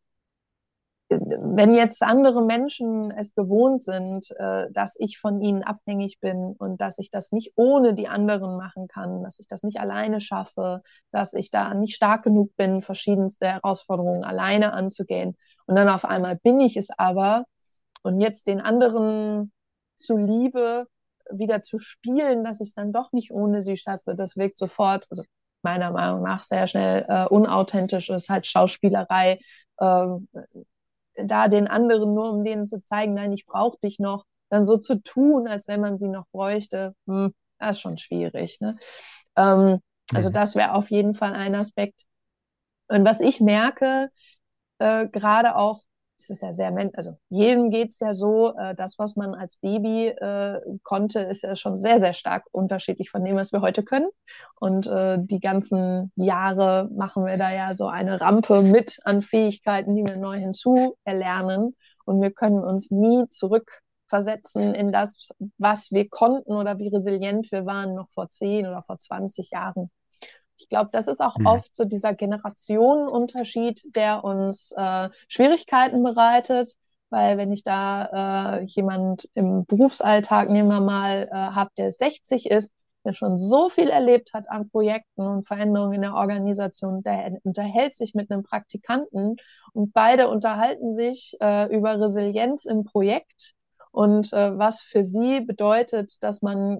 [1.21, 6.81] wenn jetzt andere Menschen es gewohnt sind, äh, dass ich von ihnen abhängig bin und
[6.81, 10.83] dass ich das nicht ohne die anderen machen kann, dass ich das nicht alleine schaffe,
[11.13, 15.37] dass ich da nicht stark genug bin, verschiedenste Herausforderungen alleine anzugehen.
[15.67, 17.45] Und dann auf einmal bin ich es aber
[18.03, 19.53] und jetzt den anderen
[19.97, 20.87] zuliebe
[21.31, 25.07] wieder zu spielen, dass ich es dann doch nicht ohne sie schaffe, das wirkt sofort,
[25.11, 25.23] also
[25.63, 29.41] meiner Meinung nach sehr schnell äh, unauthentisch, ist halt Schauspielerei,
[29.79, 30.07] äh,
[31.17, 34.79] da den anderen nur, um denen zu zeigen, nein, ich brauche dich noch, dann so
[34.79, 38.61] zu tun, als wenn man sie noch bräuchte, hm, das ist schon schwierig.
[38.61, 38.77] Ne?
[39.37, 39.81] Ähm,
[40.13, 40.35] also mhm.
[40.35, 42.05] das wäre auf jeden Fall ein Aspekt.
[42.89, 44.11] Und was ich merke,
[44.79, 45.84] äh, gerade auch
[46.17, 49.57] es ist ja sehr, also jedem geht es ja so, äh, das, was man als
[49.57, 53.83] Baby äh, konnte, ist ja schon sehr, sehr stark unterschiedlich von dem, was wir heute
[53.83, 54.09] können.
[54.61, 59.95] Und äh, die ganzen Jahre machen wir da ja so eine Rampe mit an Fähigkeiten,
[59.95, 61.75] die wir neu hinzu erlernen.
[62.05, 67.67] Und wir können uns nie zurückversetzen in das, was wir konnten oder wie resilient wir
[67.67, 69.91] waren noch vor 10 oder vor 20 Jahren.
[70.57, 71.47] Ich glaube, das ist auch mhm.
[71.47, 76.75] oft so dieser Generationenunterschied, der uns äh, Schwierigkeiten bereitet.
[77.11, 82.51] Weil wenn ich da äh, jemand im Berufsalltag, nehmen wir mal, äh, habe, der 60
[82.51, 82.73] ist,
[83.05, 87.95] der schon so viel erlebt hat an Projekten und Veränderungen in der Organisation, der unterhält
[87.95, 89.37] sich mit einem Praktikanten
[89.75, 93.55] und beide unterhalten sich äh, über Resilienz im Projekt
[93.91, 96.79] und äh, was für sie bedeutet, dass man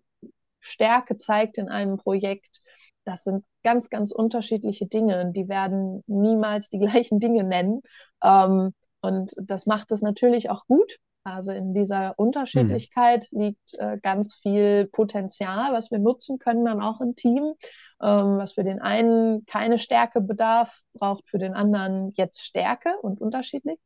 [0.59, 2.61] Stärke zeigt in einem Projekt.
[3.05, 5.33] Das sind ganz, ganz unterschiedliche Dinge.
[5.33, 7.83] Die werden niemals die gleichen Dinge nennen.
[8.23, 10.99] Ähm, und das macht es natürlich auch gut.
[11.27, 13.41] Also in dieser Unterschiedlichkeit mhm.
[13.41, 17.55] liegt äh, ganz viel Potenzial, was wir nutzen können, dann auch im Team.
[18.03, 23.21] Ähm, was für den einen keine Stärke bedarf, braucht für den anderen jetzt Stärke und
[23.21, 23.79] unterschiedlich.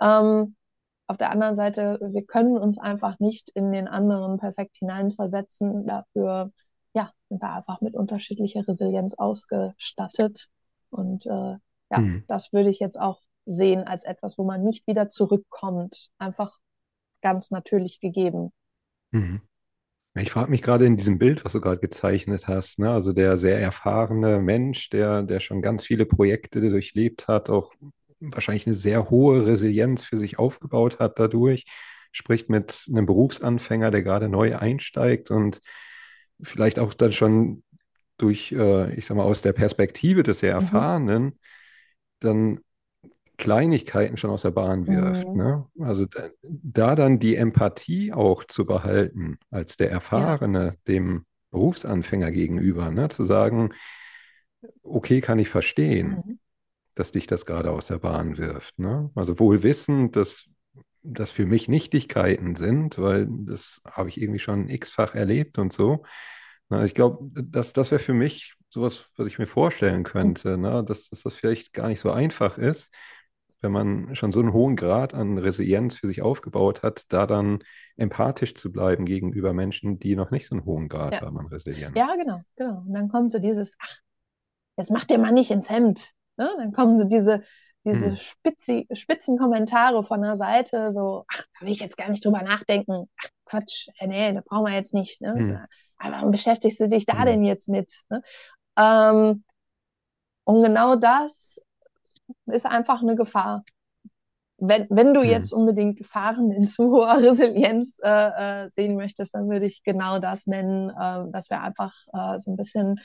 [0.00, 0.56] Ähm,
[1.06, 5.86] auf der anderen Seite, wir können uns einfach nicht in den anderen perfekt hineinversetzen.
[5.86, 6.52] Dafür
[7.32, 10.48] sind wir einfach mit unterschiedlicher Resilienz ausgestattet.
[10.90, 11.56] Und äh,
[11.90, 12.24] ja, mhm.
[12.28, 16.10] das würde ich jetzt auch sehen als etwas, wo man nicht wieder zurückkommt.
[16.18, 16.58] Einfach
[17.22, 18.52] ganz natürlich gegeben.
[19.12, 19.40] Mhm.
[20.14, 22.90] Ich frage mich gerade in diesem Bild, was du gerade gezeichnet hast, ne?
[22.90, 27.72] also der sehr erfahrene Mensch, der, der schon ganz viele Projekte durchlebt hat, auch
[28.20, 31.64] wahrscheinlich eine sehr hohe Resilienz für sich aufgebaut hat dadurch,
[32.12, 35.62] spricht mit einem Berufsanfänger, der gerade neu einsteigt und
[36.42, 37.62] vielleicht auch dann schon
[38.18, 40.62] durch, äh, ich sag mal, aus der Perspektive des sehr mhm.
[40.62, 41.32] Erfahrenen, mhm.
[42.20, 42.60] dann
[43.36, 45.26] Kleinigkeiten schon aus der Bahn wirft.
[45.26, 45.36] Mhm.
[45.36, 45.66] Ne?
[45.80, 50.74] Also da, da, dann die Empathie auch zu behalten, als der Erfahrene ja.
[50.86, 53.08] dem Berufsanfänger gegenüber, ne?
[53.08, 53.70] zu sagen,
[54.82, 56.38] okay, kann ich verstehen, mhm.
[56.94, 58.78] dass dich das gerade aus der Bahn wirft.
[58.78, 59.10] Ne?
[59.14, 60.48] Also wohl wissend, dass
[61.02, 66.02] das für mich Nichtigkeiten sind, weil das habe ich irgendwie schon x-fach erlebt und so.
[66.68, 70.84] Na, ich glaube, das, das wäre für mich sowas, was ich mir vorstellen könnte, ne?
[70.84, 72.94] dass, dass das vielleicht gar nicht so einfach ist,
[73.60, 77.62] wenn man schon so einen hohen Grad an Resilienz für sich aufgebaut hat, da dann
[77.96, 81.20] empathisch zu bleiben gegenüber Menschen, die noch nicht so einen hohen Grad ja.
[81.20, 81.96] haben an Resilienz.
[81.96, 82.82] Ja, genau, genau.
[82.86, 83.98] Und dann kommt so dieses, ach,
[84.76, 86.10] jetzt macht ihr mal nicht ins Hemd.
[86.36, 86.48] Ne?
[86.58, 87.42] Dann kommen so diese,
[87.84, 88.16] diese hm.
[88.16, 92.42] spitzi, spitzen Kommentare von der Seite, so, ach, da will ich jetzt gar nicht drüber
[92.42, 93.08] nachdenken.
[93.20, 95.20] Ach, Quatsch, äh, nee, das brauchen wir jetzt nicht.
[95.20, 95.34] Ne?
[95.34, 95.58] Hm.
[95.98, 97.26] Aber warum beschäftigst du dich da hm.
[97.26, 97.92] denn jetzt mit?
[98.08, 98.22] Ne?
[98.78, 99.44] Ähm,
[100.44, 101.60] und genau das
[102.46, 103.64] ist einfach eine Gefahr.
[104.58, 105.28] Wenn, wenn du hm.
[105.28, 110.20] jetzt unbedingt Gefahren in zu hoher Resilienz äh, äh, sehen möchtest, dann würde ich genau
[110.20, 113.00] das nennen, äh, dass wir einfach äh, so ein bisschen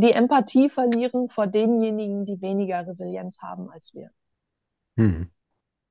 [0.00, 4.10] die Empathie verlieren vor denjenigen, die weniger Resilienz haben als wir.
[4.96, 5.30] Hm.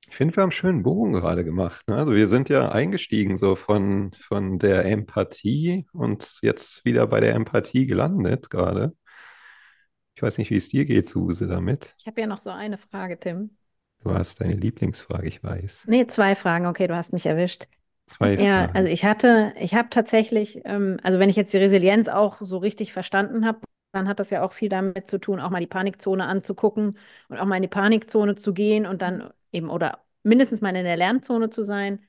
[0.08, 1.88] Ich finde, wir haben einen schönen Bogen gerade gemacht.
[1.88, 1.98] Ne?
[1.98, 7.36] Also wir sind ja eingestiegen so von, von der Empathie und jetzt wieder bei der
[7.36, 8.94] Empathie gelandet gerade.
[10.16, 11.96] Ich weiß nicht, wie es dir geht, Suse, damit.
[12.00, 13.52] Ich habe ja noch so eine Frage, Tim.
[14.04, 15.86] Du hast deine Lieblingsfrage, ich weiß.
[15.88, 16.66] Nee, zwei Fragen.
[16.66, 17.68] Okay, du hast mich erwischt.
[18.08, 18.76] Zwei ja, Fragen.
[18.76, 22.58] also ich hatte, ich habe tatsächlich, ähm, also wenn ich jetzt die Resilienz auch so
[22.58, 23.60] richtig verstanden habe,
[23.92, 26.98] dann hat das ja auch viel damit zu tun, auch mal die Panikzone anzugucken
[27.30, 30.84] und auch mal in die Panikzone zu gehen und dann eben oder mindestens mal in
[30.86, 32.04] der Lernzone zu sein,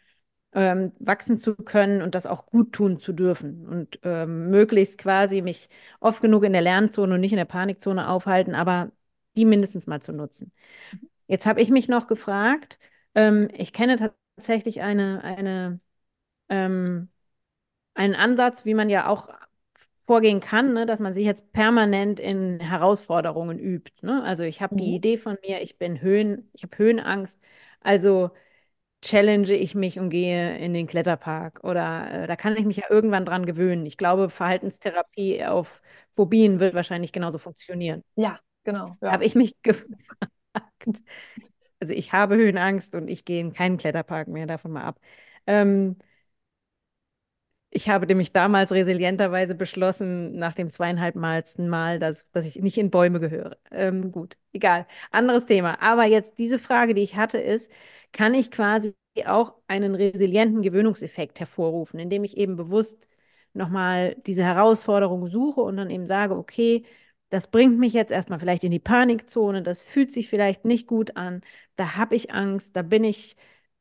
[0.52, 5.42] ähm, wachsen zu können und das auch gut tun zu dürfen und ähm, möglichst quasi
[5.42, 5.68] mich
[6.00, 8.90] oft genug in der Lernzone und nicht in der Panikzone aufhalten, aber
[9.36, 10.52] die mindestens mal zu nutzen.
[11.28, 12.78] Jetzt habe ich mich noch gefragt,
[13.14, 15.80] ähm, ich kenne tatsächlich eine, eine,
[16.50, 17.10] ähm,
[17.94, 19.28] einen Ansatz, wie man ja auch
[20.10, 23.92] vorgehen kann, ne, dass man sich jetzt permanent in Herausforderungen übt.
[24.02, 24.24] Ne?
[24.24, 24.78] Also ich habe mhm.
[24.78, 27.40] die Idee von mir, ich bin Höhen, ich habe Höhenangst,
[27.78, 28.30] also
[29.02, 31.60] challenge ich mich und gehe in den Kletterpark.
[31.62, 33.86] Oder äh, da kann ich mich ja irgendwann dran gewöhnen.
[33.86, 38.02] Ich glaube, Verhaltenstherapie auf Phobien wird wahrscheinlich genauso funktionieren.
[38.16, 38.96] Ja, genau.
[39.00, 39.12] Ja.
[39.12, 41.04] Habe ich mich gefragt.
[41.78, 44.98] Also ich habe Höhenangst und ich gehe in keinen Kletterpark mehr, davon mal ab.
[45.46, 45.98] Ähm,
[47.70, 52.90] ich habe nämlich damals resilienterweise beschlossen, nach dem zweieinhalbmalsten Mal, dass, dass ich nicht in
[52.90, 53.56] Bäume gehöre.
[53.70, 54.86] Ähm, gut, egal.
[55.12, 55.80] Anderes Thema.
[55.80, 57.70] Aber jetzt diese Frage, die ich hatte, ist,
[58.12, 58.94] kann ich quasi
[59.26, 63.08] auch einen resilienten Gewöhnungseffekt hervorrufen, indem ich eben bewusst
[63.52, 66.84] nochmal diese Herausforderung suche und dann eben sage, okay,
[67.28, 71.16] das bringt mich jetzt erstmal vielleicht in die Panikzone, das fühlt sich vielleicht nicht gut
[71.16, 71.42] an,
[71.76, 73.36] da habe ich Angst, da bin ich,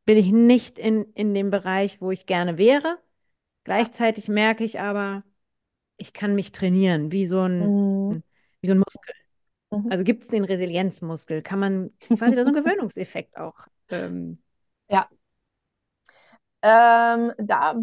[0.06, 3.00] bin ich nicht in, in dem Bereich, wo ich gerne wäre
[3.64, 5.24] Gleichzeitig merke ich aber,
[5.98, 8.24] ich kann mich trainieren, wie so ein, mhm.
[8.62, 9.14] wie so ein Muskel.
[9.72, 9.92] Mhm.
[9.92, 11.42] Also gibt es den Resilienzmuskel?
[11.42, 13.68] Kann man quasi da so einen Gewöhnungseffekt auch?
[13.90, 14.42] Ähm,
[14.90, 15.08] ja.
[16.62, 17.76] Ähm, da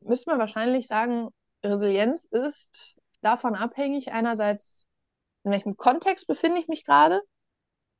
[0.00, 1.28] müsste man wahrscheinlich sagen,
[1.62, 4.86] Resilienz ist davon abhängig, einerseits,
[5.44, 7.20] in welchem Kontext befinde ich mich gerade,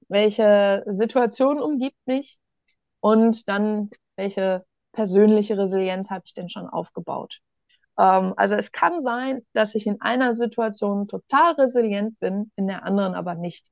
[0.09, 2.39] welche Situation umgibt mich
[3.01, 7.41] und dann welche persönliche Resilienz habe ich denn schon aufgebaut?
[7.99, 12.85] Ähm, also es kann sein, dass ich in einer Situation total resilient bin, in der
[12.85, 13.69] anderen aber nicht.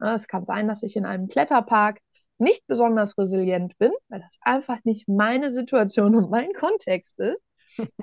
[0.00, 1.98] Ja, es kann sein, dass ich in einem Kletterpark
[2.38, 7.42] nicht besonders resilient bin, weil das einfach nicht meine Situation und mein Kontext ist.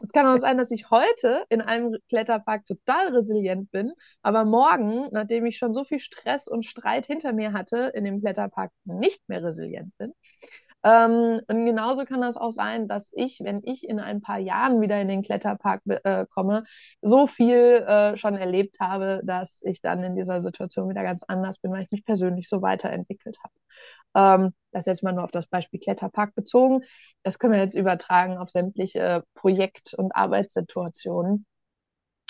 [0.02, 5.08] Es kann auch sein, dass ich heute in einem Kletterpark total resilient bin, aber morgen,
[5.12, 9.28] nachdem ich schon so viel Stress und Streit hinter mir hatte, in dem Kletterpark nicht
[9.28, 10.14] mehr resilient bin.
[10.84, 14.82] Ähm, und genauso kann das auch sein, dass ich, wenn ich in ein paar Jahren
[14.82, 16.66] wieder in den Kletterpark äh, komme,
[17.02, 21.60] so viel äh, schon erlebt habe, dass ich dann in dieser Situation wieder ganz anders
[21.60, 23.54] bin, weil ich mich persönlich so weiterentwickelt habe.
[24.46, 26.82] Ähm, das jetzt mal nur auf das Beispiel Kletterpark bezogen.
[27.24, 31.46] Das können wir jetzt übertragen auf sämtliche Projekt- und Arbeitssituationen.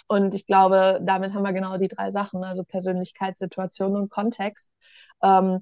[0.07, 4.71] Und ich glaube, damit haben wir genau die drei Sachen, also Persönlichkeitssituation und Kontext.
[5.23, 5.59] Ähm,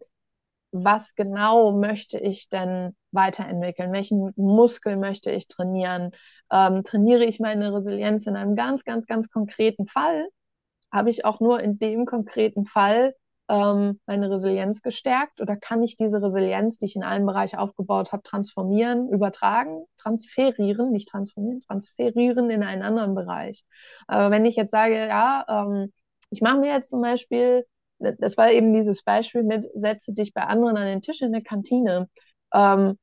[0.71, 3.91] was genau möchte ich denn weiterentwickeln?
[3.91, 6.12] Welchen Muskel möchte ich trainieren?
[6.51, 10.27] Ähm, trainiere ich meine Resilienz in einem ganz, ganz, ganz konkreten Fall?
[10.91, 13.13] Habe ich auch nur in dem konkreten Fall
[13.49, 18.13] ähm, meine Resilienz gestärkt oder kann ich diese Resilienz, die ich in einem Bereich aufgebaut
[18.13, 23.65] habe, transformieren, übertragen, transferieren, nicht transformieren, transferieren in einen anderen Bereich?
[24.07, 25.91] Aber wenn ich jetzt sage, ja, ähm,
[26.29, 27.65] ich mache mir jetzt zum Beispiel
[28.20, 31.44] das war eben dieses Beispiel mit, setze dich bei anderen an den Tisch in der
[31.44, 32.10] Kantine.
[32.54, 32.98] Ähm,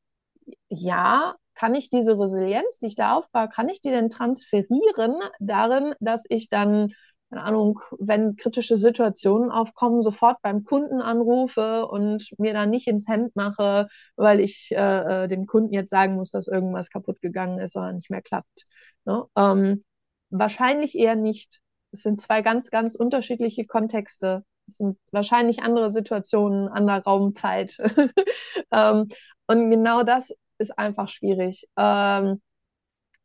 [0.69, 5.95] ja, kann ich diese Resilienz, die ich da aufbaue, kann ich die denn transferieren darin,
[6.01, 6.93] dass ich dann,
[7.31, 13.09] keine Ahnung, wenn kritische Situationen aufkommen, sofort beim Kunden anrufe und mir dann nicht ins
[13.09, 17.59] Hemd mache, weil ich äh, äh dem Kunden jetzt sagen muss, dass irgendwas kaputt gegangen
[17.59, 18.67] ist oder nicht mehr klappt.
[19.05, 19.25] Ne?
[19.37, 19.85] Ähm,
[20.31, 21.61] wahrscheinlich eher nicht.
[21.91, 27.79] Es sind zwei ganz, ganz unterschiedliche Kontexte, es sind wahrscheinlich andere Situationen, andere Raumzeit.
[28.73, 29.09] ähm,
[29.47, 31.67] und genau das ist einfach schwierig.
[31.77, 32.41] Ähm,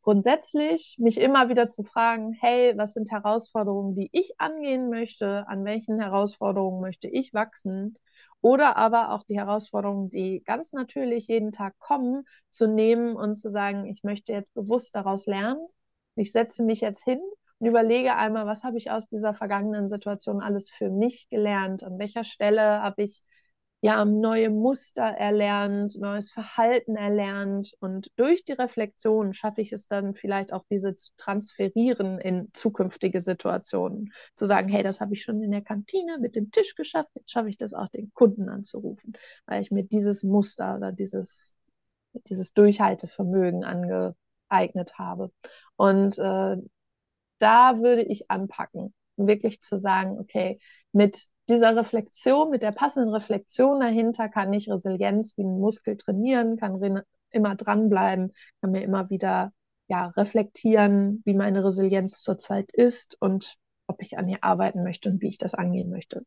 [0.02, 5.46] grundsätzlich mich immer wieder zu fragen, hey, was sind Herausforderungen, die ich angehen möchte?
[5.48, 7.96] An welchen Herausforderungen möchte ich wachsen?
[8.44, 13.48] oder aber auch die Herausforderungen, die ganz natürlich jeden Tag kommen, zu nehmen und zu
[13.48, 15.66] sagen, ich möchte jetzt bewusst daraus lernen.
[16.14, 17.20] Ich setze mich jetzt hin
[17.64, 21.82] und überlege einmal, was habe ich aus dieser vergangenen Situation alles für mich gelernt?
[21.82, 23.22] An welcher Stelle habe ich
[23.80, 30.14] ja neue Muster erlernt, neues Verhalten erlernt und durch die Reflexion schaffe ich es dann
[30.14, 34.12] vielleicht auch diese zu transferieren in zukünftige Situationen.
[34.34, 37.30] Zu sagen, hey, das habe ich schon in der Kantine mit dem Tisch geschafft, jetzt
[37.30, 39.14] schaffe ich das auch den Kunden anzurufen,
[39.46, 41.56] weil ich mir dieses Muster oder dieses,
[42.28, 45.30] dieses Durchhaltevermögen angeeignet habe.
[45.76, 46.56] Und äh,
[47.44, 50.58] da würde ich anpacken, wirklich zu sagen, okay,
[50.92, 56.56] mit dieser Reflexion, mit der passenden Reflexion dahinter kann ich Resilienz wie ein Muskel trainieren,
[56.56, 56.80] kann
[57.30, 59.52] immer dranbleiben, kann mir immer wieder
[59.88, 65.20] ja, reflektieren, wie meine Resilienz zurzeit ist und ob ich an ihr arbeiten möchte und
[65.20, 66.24] wie ich das angehen möchte.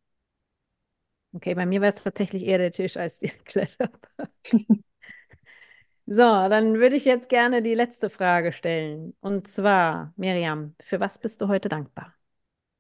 [1.34, 4.30] Okay, bei mir war es tatsächlich eher der Tisch als die Kletterpark.
[6.08, 9.16] so, dann würde ich jetzt gerne die letzte Frage stellen.
[9.20, 12.14] Und zwar, Miriam, für was bist du heute dankbar?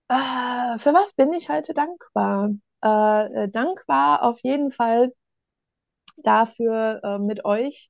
[0.07, 2.51] Äh, für was bin ich heute dankbar?
[2.83, 5.11] Äh, äh, dankbar auf jeden Fall
[6.17, 7.89] dafür, äh, mit euch,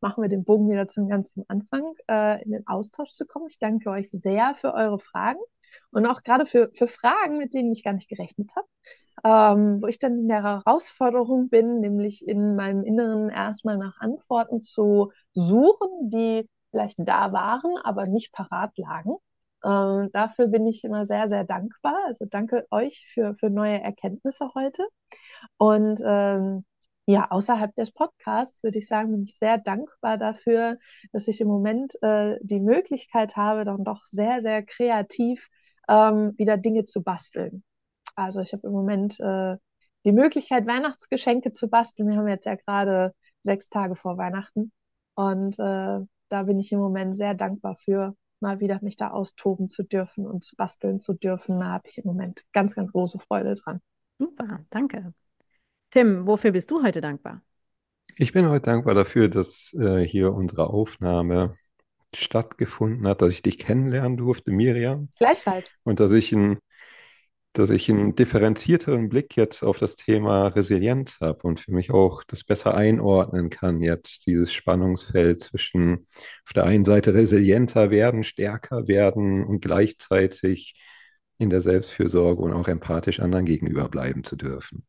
[0.00, 3.46] machen wir den Bogen wieder zum ganzen Anfang, äh, in den Austausch zu kommen.
[3.48, 5.40] Ich danke euch sehr für eure Fragen
[5.92, 8.66] und auch gerade für, für Fragen, mit denen ich gar nicht gerechnet habe.
[9.24, 14.60] Ähm, wo ich dann in der Herausforderung bin, nämlich in meinem Inneren erstmal nach Antworten
[14.60, 19.16] zu suchen, die vielleicht da waren, aber nicht parat lagen.
[19.64, 21.96] Ähm, dafür bin ich immer sehr, sehr dankbar.
[22.06, 24.86] Also danke euch für, für neue Erkenntnisse heute.
[25.56, 26.64] Und ähm,
[27.06, 30.78] ja, außerhalb des Podcasts würde ich sagen, bin ich sehr dankbar dafür,
[31.12, 35.48] dass ich im Moment äh, die Möglichkeit habe, dann doch sehr, sehr kreativ
[35.88, 37.64] ähm, wieder Dinge zu basteln.
[38.14, 39.56] Also ich habe im Moment äh,
[40.04, 42.08] die Möglichkeit, Weihnachtsgeschenke zu basteln.
[42.08, 44.72] Wir haben jetzt ja gerade sechs Tage vor Weihnachten.
[45.14, 45.98] Und äh,
[46.28, 50.26] da bin ich im Moment sehr dankbar für, mal wieder mich da austoben zu dürfen
[50.26, 51.58] und zu basteln zu dürfen.
[51.60, 53.80] Da habe ich im Moment ganz, ganz große Freude dran.
[54.18, 55.12] Super, danke.
[55.90, 57.42] Tim, wofür bist du heute dankbar?
[58.16, 61.54] Ich bin heute dankbar dafür, dass äh, hier unsere Aufnahme
[62.14, 65.08] stattgefunden hat, dass ich dich kennenlernen durfte, Miriam.
[65.18, 65.74] Gleichfalls.
[65.84, 66.58] Und dass ich ein
[67.58, 72.22] dass ich einen differenzierteren Blick jetzt auf das Thema Resilienz habe und für mich auch
[72.24, 76.06] das besser einordnen kann, jetzt dieses Spannungsfeld zwischen
[76.46, 80.74] auf der einen Seite resilienter werden, stärker werden und gleichzeitig
[81.38, 84.86] in der Selbstfürsorge und auch empathisch anderen gegenüber bleiben zu dürfen.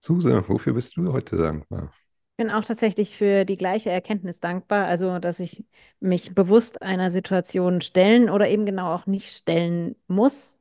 [0.00, 1.92] Suse, wofür bist du heute dankbar?
[2.32, 5.64] Ich bin auch tatsächlich für die gleiche Erkenntnis dankbar, also dass ich
[6.00, 10.58] mich bewusst einer Situation stellen oder eben genau auch nicht stellen muss,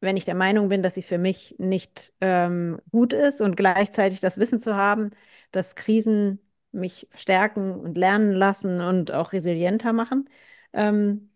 [0.00, 4.20] wenn ich der Meinung bin, dass sie für mich nicht ähm, gut ist und gleichzeitig
[4.20, 5.10] das Wissen zu haben,
[5.52, 6.40] dass Krisen
[6.72, 10.28] mich stärken und lernen lassen und auch resilienter machen.
[10.72, 11.30] Ähm,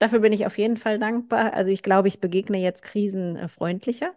[0.00, 1.54] dafür bin ich auf jeden Fall dankbar.
[1.54, 4.14] Also ich glaube, ich begegne jetzt Krisen äh, freundlicher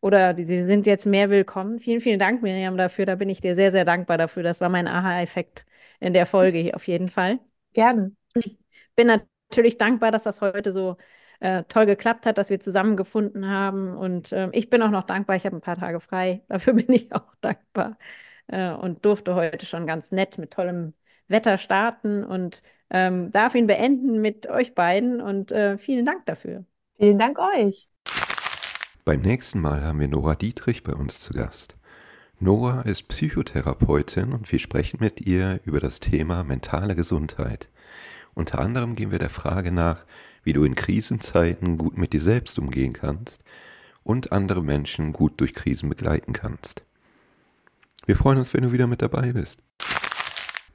[0.00, 1.78] oder sie sind jetzt mehr willkommen.
[1.78, 3.06] Vielen, vielen Dank, Miriam, dafür.
[3.06, 4.42] Da bin ich dir sehr, sehr dankbar dafür.
[4.42, 5.66] Das war mein Aha-Effekt
[6.00, 7.38] in der Folge hier auf jeden Fall.
[7.74, 8.12] Gerne.
[8.34, 8.58] Ich
[8.96, 10.96] bin natürlich dankbar, dass das heute so
[11.40, 13.96] äh, toll geklappt hat, dass wir zusammengefunden haben.
[13.96, 16.42] Und äh, ich bin auch noch dankbar, ich habe ein paar Tage frei.
[16.48, 17.98] Dafür bin ich auch dankbar
[18.46, 20.94] äh, und durfte heute schon ganz nett mit tollem
[21.28, 25.20] Wetter starten und ähm, darf ihn beenden mit euch beiden.
[25.20, 26.64] Und äh, vielen Dank dafür.
[26.98, 27.89] Vielen Dank euch.
[29.10, 31.74] Beim nächsten Mal haben wir Nora Dietrich bei uns zu Gast.
[32.38, 37.68] Nora ist Psychotherapeutin und wir sprechen mit ihr über das Thema mentale Gesundheit.
[38.34, 40.04] Unter anderem gehen wir der Frage nach,
[40.44, 43.42] wie du in Krisenzeiten gut mit dir selbst umgehen kannst
[44.04, 46.84] und andere Menschen gut durch Krisen begleiten kannst.
[48.06, 49.58] Wir freuen uns, wenn du wieder mit dabei bist.